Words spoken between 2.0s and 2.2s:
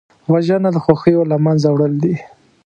دي